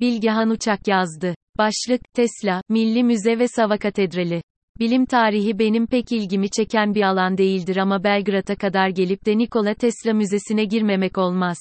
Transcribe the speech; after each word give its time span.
Bilgehan 0.00 0.50
Uçak 0.50 0.88
yazdı. 0.88 1.34
Başlık, 1.58 2.00
Tesla, 2.14 2.62
Milli 2.68 3.04
Müze 3.04 3.38
ve 3.38 3.48
Sava 3.48 3.78
Katedrali. 3.78 4.42
Bilim 4.78 5.06
tarihi 5.06 5.58
benim 5.58 5.86
pek 5.86 6.12
ilgimi 6.12 6.50
çeken 6.50 6.94
bir 6.94 7.02
alan 7.02 7.38
değildir 7.38 7.76
ama 7.76 8.04
Belgrad'a 8.04 8.56
kadar 8.56 8.88
gelip 8.88 9.26
de 9.26 9.38
Nikola 9.38 9.74
Tesla 9.74 10.12
Müzesi'ne 10.12 10.64
girmemek 10.64 11.18
olmaz. 11.18 11.58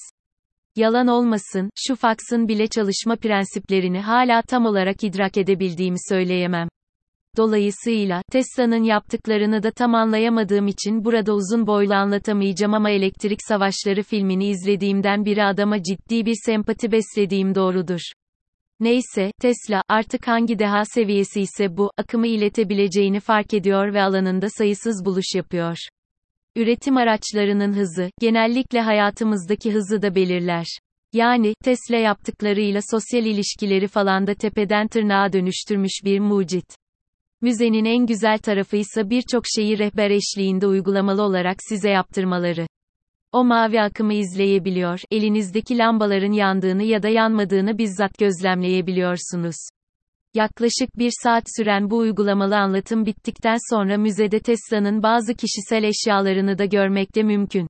Yalan 0.76 1.08
olmasın, 1.08 1.70
şu 1.76 1.96
faksın 1.96 2.48
bile 2.48 2.68
çalışma 2.68 3.16
prensiplerini 3.16 4.02
hala 4.02 4.42
tam 4.42 4.66
olarak 4.66 5.04
idrak 5.04 5.38
edebildiğimi 5.38 5.98
söyleyemem. 6.10 6.68
Dolayısıyla, 7.38 8.22
Tesla'nın 8.32 8.84
yaptıklarını 8.84 9.64
da 9.64 9.72
tam 9.72 9.96
anlayamadığım 9.96 10.68
için 10.68 11.06
burada 11.06 11.34
uzun 11.34 11.68
boylu 11.68 11.94
anlatamayacağım 11.94 12.74
ama 12.74 12.90
Elektrik 12.90 13.40
Savaşları 13.48 14.04
filmini 14.04 14.48
izlediğimden 14.48 15.26
beri 15.26 15.44
adama 15.44 15.84
ciddi 15.84 16.26
bir 16.26 16.36
sempati 16.46 16.92
beslediğim 16.92 17.56
doğrudur. 17.56 18.02
Neyse, 18.80 19.32
Tesla, 19.42 19.84
artık 19.90 20.28
hangi 20.28 20.60
deha 20.60 20.86
seviyesi 20.86 21.42
ise 21.42 21.78
bu, 21.78 21.92
akımı 21.98 22.28
iletebileceğini 22.28 23.20
fark 23.20 23.54
ediyor 23.54 23.94
ve 23.94 24.02
alanında 24.02 24.50
sayısız 24.50 25.06
buluş 25.06 25.36
yapıyor. 25.36 25.78
Üretim 26.56 26.98
araçlarının 26.98 27.74
hızı, 27.74 28.10
genellikle 28.20 28.82
hayatımızdaki 28.82 29.74
hızı 29.74 30.02
da 30.02 30.16
belirler. 30.16 30.66
Yani, 31.14 31.54
Tesla 31.64 31.96
yaptıklarıyla 31.96 32.82
sosyal 32.92 33.26
ilişkileri 33.26 33.88
falan 33.88 34.28
da 34.28 34.34
tepeden 34.34 34.88
tırnağa 34.88 35.34
dönüştürmüş 35.34 36.02
bir 36.06 36.20
mucit. 36.20 36.76
Müzenin 37.42 37.86
en 37.86 38.06
güzel 38.06 38.38
tarafı 38.38 38.78
ise 38.78 39.10
birçok 39.10 39.44
şeyi 39.56 39.80
rehber 39.80 40.12
eşliğinde 40.12 40.68
uygulamalı 40.68 41.22
olarak 41.22 41.58
size 41.70 41.90
yaptırmaları. 41.90 42.68
O 43.32 43.44
mavi 43.44 43.82
akımı 43.82 44.14
izleyebiliyor, 44.14 45.00
elinizdeki 45.12 45.78
lambaların 45.78 46.32
yandığını 46.32 46.84
ya 46.84 47.04
da 47.04 47.10
yanmadığını 47.10 47.78
bizzat 47.78 48.18
gözlemleyebiliyorsunuz. 48.18 49.56
Yaklaşık 50.34 50.98
bir 50.98 51.12
saat 51.24 51.44
süren 51.58 51.90
bu 51.90 51.98
uygulamalı 51.98 52.58
anlatım 52.58 53.06
bittikten 53.06 53.58
sonra 53.70 53.98
müzede 53.98 54.40
Tesla'nın 54.40 55.04
bazı 55.04 55.34
kişisel 55.34 55.84
eşyalarını 55.84 56.58
da 56.58 56.66
görmekte 56.66 57.24
mümkün. 57.24 57.68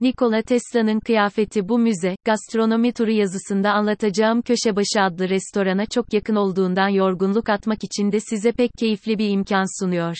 Nikola 0.00 0.42
Tesla'nın 0.42 1.00
kıyafeti 1.00 1.68
bu 1.68 1.78
müze, 1.78 2.16
gastronomi 2.24 2.92
turu 2.92 3.10
yazısında 3.10 3.72
anlatacağım 3.72 4.42
Köşebaşı 4.42 5.00
adlı 5.00 5.28
restorana 5.28 5.86
çok 5.86 6.12
yakın 6.12 6.36
olduğundan 6.36 6.88
yorgunluk 6.88 7.48
atmak 7.48 7.84
için 7.84 8.12
de 8.12 8.20
size 8.20 8.52
pek 8.52 8.70
keyifli 8.78 9.18
bir 9.18 9.30
imkan 9.30 9.80
sunuyor. 9.80 10.16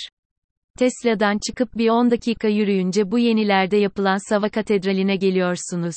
Tesla'dan 0.77 1.39
çıkıp 1.47 1.77
bir 1.77 1.89
10 1.89 2.11
dakika 2.11 2.49
yürüyünce 2.49 3.11
bu 3.11 3.19
yenilerde 3.19 3.77
yapılan 3.77 4.29
Sava 4.29 4.49
Katedrali'ne 4.49 5.17
geliyorsunuz. 5.17 5.97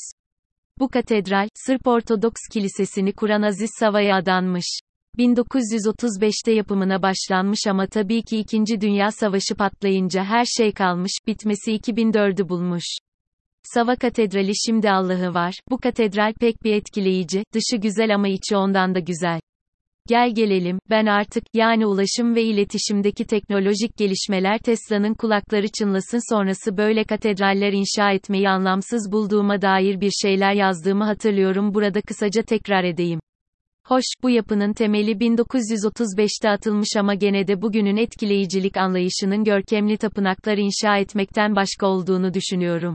Bu 0.80 0.90
katedral, 0.90 1.48
Sırp 1.56 1.88
Ortodoks 1.88 2.42
Kilisesi'ni 2.54 3.14
kuran 3.14 3.42
Aziz 3.42 3.70
Sava'ya 3.80 4.16
adanmış. 4.16 4.80
1935'te 5.18 6.52
yapımına 6.52 7.02
başlanmış 7.02 7.60
ama 7.68 7.88
tabii 7.88 8.24
ki 8.24 8.38
2. 8.38 8.82
Dünya 8.82 9.12
Savaşı 9.12 9.56
patlayınca 9.56 10.24
her 10.24 10.46
şey 10.46 10.72
kalmış, 10.72 11.12
bitmesi 11.28 11.72
2004'ü 11.72 12.50
bulmuş. 12.50 12.86
Sava 13.64 13.96
Katedrali 13.96 14.52
şimdi 14.66 14.92
Allah'ı 14.92 15.34
var, 15.34 15.54
bu 15.70 15.78
katedral 15.78 16.34
pek 16.40 16.64
bir 16.64 16.74
etkileyici, 16.74 17.44
dışı 17.54 17.78
güzel 17.78 18.16
ama 18.16 18.28
içi 18.28 18.58
ondan 18.58 18.96
da 18.96 19.00
güzel. 19.00 19.40
Gel 20.10 20.36
gelelim, 20.36 20.80
ben 20.90 21.06
artık, 21.06 21.44
yani 21.54 21.86
ulaşım 21.86 22.36
ve 22.36 22.44
iletişimdeki 22.44 23.26
teknolojik 23.26 23.98
gelişmeler 23.98 24.58
Tesla'nın 24.58 25.14
kulakları 25.14 25.68
çınlasın 25.80 26.34
sonrası 26.34 26.78
böyle 26.78 27.04
katedraller 27.04 27.74
inşa 27.74 28.12
etmeyi 28.12 28.50
anlamsız 28.50 29.12
bulduğuma 29.12 29.62
dair 29.62 30.02
bir 30.02 30.12
şeyler 30.22 30.54
yazdığımı 30.54 31.04
hatırlıyorum 31.04 31.74
burada 31.74 32.02
kısaca 32.02 32.42
tekrar 32.42 32.84
edeyim. 32.84 33.20
Hoş, 33.86 34.04
bu 34.24 34.30
yapının 34.30 34.74
temeli 34.74 35.12
1935'te 35.12 36.50
atılmış 36.50 36.90
ama 36.98 37.14
gene 37.14 37.48
de 37.48 37.62
bugünün 37.62 37.98
etkileyicilik 37.98 38.78
anlayışının 38.78 39.44
görkemli 39.44 39.98
tapınaklar 39.98 40.58
inşa 40.58 40.98
etmekten 40.98 41.56
başka 41.56 41.88
olduğunu 41.88 42.34
düşünüyorum. 42.34 42.94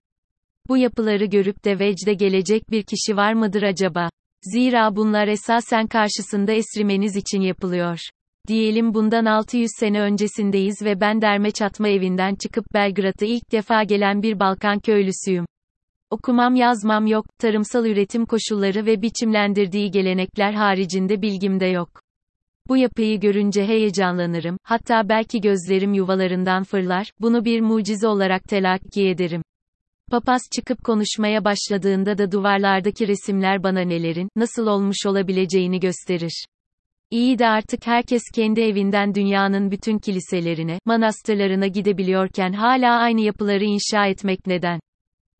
Bu 0.68 0.76
yapıları 0.76 1.24
görüp 1.24 1.64
de 1.64 1.78
vecde 1.78 2.14
gelecek 2.14 2.70
bir 2.70 2.82
kişi 2.82 3.16
var 3.16 3.32
mıdır 3.32 3.62
acaba? 3.62 4.08
Zira 4.52 4.96
bunlar 4.96 5.28
esasen 5.28 5.86
karşısında 5.86 6.52
esrimeniz 6.52 7.16
için 7.16 7.40
yapılıyor. 7.40 7.98
Diyelim 8.48 8.94
bundan 8.94 9.24
600 9.24 9.70
sene 9.80 10.00
öncesindeyiz 10.00 10.82
ve 10.82 11.00
ben 11.00 11.22
derme 11.22 11.50
çatma 11.50 11.88
evinden 11.88 12.34
çıkıp 12.34 12.64
Belgrad'a 12.74 13.24
ilk 13.24 13.52
defa 13.52 13.82
gelen 13.82 14.22
bir 14.22 14.40
Balkan 14.40 14.78
köylüsüyüm. 14.78 15.46
Okumam 16.10 16.54
yazmam 16.54 17.06
yok, 17.06 17.26
tarımsal 17.38 17.86
üretim 17.86 18.26
koşulları 18.26 18.86
ve 18.86 19.02
biçimlendirdiği 19.02 19.90
gelenekler 19.90 20.52
haricinde 20.52 21.22
bilgim 21.22 21.60
de 21.60 21.66
yok. 21.66 21.88
Bu 22.68 22.76
yapıyı 22.76 23.20
görünce 23.20 23.66
heyecanlanırım, 23.66 24.56
hatta 24.62 25.08
belki 25.08 25.40
gözlerim 25.40 25.94
yuvalarından 25.94 26.64
fırlar, 26.64 27.10
bunu 27.20 27.44
bir 27.44 27.60
mucize 27.60 28.08
olarak 28.08 28.44
telakki 28.44 29.08
ederim. 29.08 29.42
Papaz 30.10 30.40
çıkıp 30.56 30.84
konuşmaya 30.84 31.44
başladığında 31.44 32.18
da 32.18 32.32
duvarlardaki 32.32 33.08
resimler 33.08 33.62
bana 33.62 33.80
nelerin, 33.80 34.28
nasıl 34.36 34.66
olmuş 34.66 35.06
olabileceğini 35.06 35.80
gösterir. 35.80 36.44
İyi 37.10 37.38
de 37.38 37.46
artık 37.48 37.86
herkes 37.86 38.22
kendi 38.34 38.60
evinden 38.60 39.14
dünyanın 39.14 39.70
bütün 39.70 39.98
kiliselerine, 39.98 40.78
manastırlarına 40.84 41.66
gidebiliyorken 41.66 42.52
hala 42.52 42.96
aynı 42.96 43.20
yapıları 43.20 43.64
inşa 43.64 44.06
etmek 44.06 44.46
neden? 44.46 44.80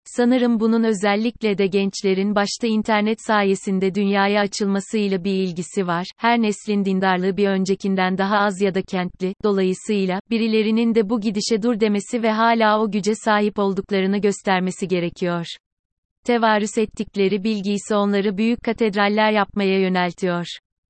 Sanırım 0.05 0.61
bunun 0.61 0.85
özellikle 0.85 1.59
de 1.59 1.67
gençlerin 1.67 2.35
başta 2.35 2.67
internet 2.67 3.19
sayesinde 3.27 3.95
dünyaya 3.95 4.41
açılmasıyla 4.41 5.25
bir 5.25 5.33
ilgisi 5.33 5.87
var. 5.87 6.07
Her 6.17 6.43
neslin 6.43 6.85
dindarlığı 6.85 7.37
bir 7.37 7.49
öncekinden 7.49 8.19
daha 8.19 8.39
az 8.39 8.61
ya 8.61 8.75
da 8.75 8.83
kentli, 8.83 9.35
dolayısıyla, 9.45 10.21
birilerinin 10.31 10.95
de 10.95 11.09
bu 11.09 11.21
gidişe 11.21 11.63
dur 11.63 11.81
demesi 11.81 12.23
ve 12.23 12.31
hala 12.31 12.81
o 12.81 12.91
güce 12.91 13.15
sahip 13.15 13.59
olduklarını 13.59 14.19
göstermesi 14.19 14.89
gerekiyor. 14.89 15.47
Tevarüs 16.25 16.79
ettikleri 16.79 17.45
bilgi 17.45 17.73
ise 17.73 17.97
onları 17.97 18.39
büyük 18.39 18.63
katedraller 18.63 19.33
yapmaya 19.33 19.81
yöneltiyor 19.81 20.47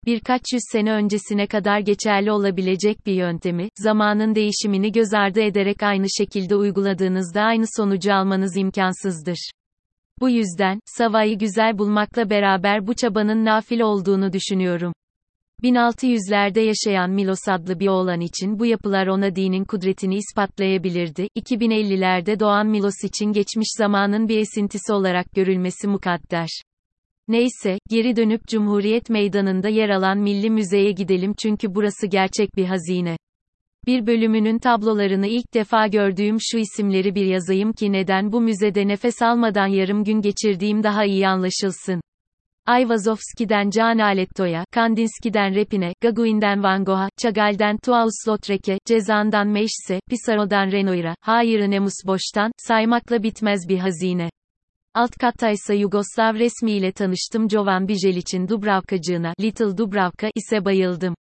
birkaç 0.07 0.43
yüz 0.53 0.63
sene 0.73 0.93
öncesine 0.93 1.47
kadar 1.47 1.81
geçerli 1.81 2.33
olabilecek 2.33 3.07
bir 3.07 3.13
yöntemi, 3.13 3.69
zamanın 3.79 4.35
değişimini 4.35 4.93
göz 4.93 5.15
ardı 5.15 5.41
ederek 5.41 5.83
aynı 5.83 6.07
şekilde 6.19 6.57
uyguladığınızda 6.57 7.43
aynı 7.43 7.65
sonucu 7.77 8.15
almanız 8.15 8.57
imkansızdır. 8.57 9.51
Bu 10.21 10.31
yüzden, 10.31 10.81
Sava'yı 10.85 11.39
güzel 11.39 11.79
bulmakla 11.79 12.31
beraber 12.31 12.87
bu 12.87 12.95
çabanın 12.95 13.45
nafil 13.45 13.81
olduğunu 13.81 14.33
düşünüyorum. 14.33 14.93
1600'lerde 15.63 16.61
yaşayan 16.61 17.11
Milos 17.11 17.49
adlı 17.49 17.81
bir 17.81 17.89
oğlan 17.89 18.21
için 18.21 18.59
bu 18.59 18.67
yapılar 18.67 19.07
ona 19.07 19.37
dinin 19.37 19.65
kudretini 19.65 20.17
ispatlayabilirdi. 20.17 21.29
2050'lerde 21.37 22.41
doğan 22.41 22.67
Milos 22.67 23.05
için 23.05 23.33
geçmiş 23.33 23.69
zamanın 23.79 24.29
bir 24.29 24.39
esintisi 24.39 24.93
olarak 24.93 25.33
görülmesi 25.33 25.89
mukadder. 25.89 26.49
Neyse, 27.29 27.79
geri 27.91 28.17
dönüp 28.17 28.49
Cumhuriyet 28.49 29.11
Meydanı'nda 29.11 29.69
yer 29.69 29.89
alan 29.89 30.19
Milli 30.19 30.51
Müze'ye 30.51 30.93
gidelim 30.93 31.35
çünkü 31.43 31.75
burası 31.75 32.07
gerçek 32.07 32.57
bir 32.57 32.65
hazine. 32.65 33.17
Bir 33.87 34.07
bölümünün 34.07 34.59
tablolarını 34.59 35.27
ilk 35.27 35.55
defa 35.55 35.87
gördüğüm 35.87 36.37
şu 36.41 36.59
isimleri 36.59 37.15
bir 37.15 37.27
yazayım 37.27 37.73
ki 37.73 37.93
neden 37.93 38.33
bu 38.33 38.41
müzede 38.41 38.89
nefes 38.89 39.23
almadan 39.23 39.67
yarım 39.67 40.05
gün 40.05 40.21
geçirdiğim 40.21 40.83
daha 40.83 41.05
iyi 41.05 41.29
anlaşılsın. 41.29 42.01
Ayvazovski'den 42.67 43.71
Can 43.71 43.99
Aletto'ya, 43.99 44.65
Kandinski'den 44.73 45.55
Repin'e, 45.55 45.93
Gauguin'den 46.01 46.63
Van 46.63 46.85
Gogh'a, 46.85 47.09
Chagall'den 47.23 47.77
Toulouse-Lautrec'e, 47.77 48.79
Cezan'dan 48.87 49.49
Meşse, 49.49 50.01
Pissarro'dan 50.09 50.73
Renoir'a, 50.73 51.15
Hayır 51.21 51.71
Nemus 51.71 51.95
Boş'tan, 52.07 52.53
saymakla 52.59 53.23
bitmez 53.23 53.69
bir 53.69 53.79
hazine. 53.79 54.31
Alt 54.97 55.11
kattaysa 55.19 55.75
Yugoslav 55.75 56.35
resmiyle 56.35 56.93
tanıştım 56.93 57.51
Jovan 57.51 57.89
Bijelic'in 57.89 58.49
Dubravkacığına, 58.49 59.35
Little 59.41 59.79
Dubravka 59.79 60.31
ise 60.35 60.65
bayıldım. 60.65 61.15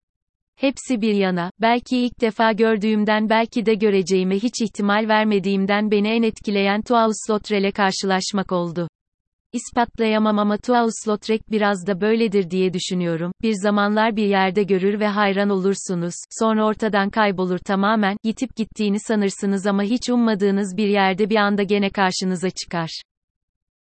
Hepsi 0.56 1.02
bir 1.02 1.14
yana, 1.14 1.52
belki 1.62 1.98
ilk 1.98 2.22
defa 2.22 2.52
gördüğümden 2.52 3.30
belki 3.30 3.66
de 3.66 3.74
göreceğime 3.74 4.36
hiç 4.36 4.62
ihtimal 4.62 5.08
vermediğimden 5.08 5.92
beni 5.92 6.08
en 6.08 6.24
etkileyen 6.24 6.82
Toulouse-Lautrec'le 6.82 7.72
karşılaşmak 7.72 8.52
oldu. 8.52 8.88
İspatlayamam 9.54 10.40
ama 10.40 10.56
Toulouse-Lautrec 10.56 11.42
biraz 11.52 11.88
da 11.88 12.02
böyledir 12.02 12.50
diye 12.50 12.74
düşünüyorum. 12.74 13.32
Bir 13.42 13.54
zamanlar 13.54 14.16
bir 14.16 14.28
yerde 14.28 14.64
görür 14.64 15.00
ve 15.00 15.08
hayran 15.08 15.50
olursunuz, 15.50 16.14
sonra 16.40 16.66
ortadan 16.66 17.10
kaybolur 17.10 17.58
tamamen, 17.58 18.18
yitip 18.24 18.56
gittiğini 18.56 19.00
sanırsınız 19.00 19.68
ama 19.68 19.84
hiç 19.84 20.10
ummadığınız 20.10 20.78
bir 20.78 20.88
yerde 20.88 21.30
bir 21.30 21.36
anda 21.36 21.64
gene 21.64 21.90
karşınıza 21.90 22.50
çıkar. 22.50 23.02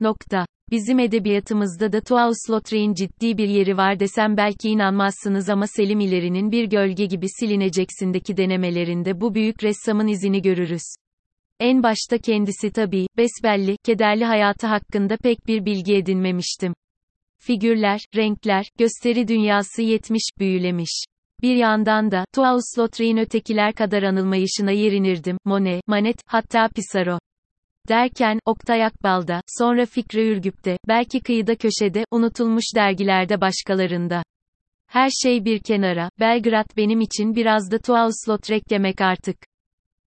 Nokta. 0.00 0.47
Bizim 0.70 0.99
edebiyatımızda 0.99 1.93
da 1.93 1.99
Toulouse-Lautrec'in 2.00 2.94
ciddi 2.94 3.38
bir 3.38 3.49
yeri 3.49 3.76
var 3.76 4.00
desem 4.00 4.37
belki 4.37 4.69
inanmazsınız 4.69 5.49
ama 5.49 5.67
Selim 5.67 6.00
İleri'nin 6.00 6.52
bir 6.52 6.64
gölge 6.64 7.06
gibi 7.06 7.26
silineceksindeki 7.41 8.37
denemelerinde 8.37 9.20
bu 9.20 9.35
büyük 9.35 9.64
ressamın 9.64 10.06
izini 10.06 10.43
görürüz. 10.43 10.82
En 11.61 11.82
başta 11.82 12.19
kendisi 12.19 12.70
tabii, 12.70 13.06
besbelli, 13.17 13.76
kederli 13.85 14.25
hayatı 14.25 14.67
hakkında 14.67 15.17
pek 15.17 15.47
bir 15.47 15.64
bilgi 15.64 15.97
edinmemiştim. 15.97 16.75
Figürler, 17.38 18.00
renkler, 18.17 18.67
gösteri 18.79 19.29
dünyası 19.29 19.82
yetmiş, 19.82 20.31
büyülemiş. 20.38 21.05
Bir 21.43 21.56
yandan 21.56 22.11
da, 22.11 22.25
Toulouse-Lautrec'in 22.37 23.17
ötekiler 23.17 23.73
kadar 23.73 24.02
anılmayışına 24.02 24.70
yerinirdim, 24.70 25.37
Monet, 25.44 25.88
Manet, 25.88 26.17
hatta 26.26 26.69
Pissarro. 26.69 27.19
Derken, 27.90 28.38
Oktay 28.46 28.84
Akbal'da, 28.84 29.40
sonra 29.46 29.87
Fikri 29.87 30.28
Ürgüp'te, 30.28 30.78
belki 30.88 31.20
kıyıda 31.20 31.56
köşede, 31.56 32.04
unutulmuş 32.10 32.64
dergilerde 32.76 33.40
başkalarında. 33.40 34.22
Her 34.87 35.10
şey 35.22 35.44
bir 35.44 35.58
kenara, 35.58 36.10
Belgrad 36.20 36.76
benim 36.76 37.00
için 37.00 37.34
biraz 37.37 37.70
da 37.70 37.76
Toulouse-Lautrec 37.76 38.70
demek 38.70 39.00
artık. 39.00 39.37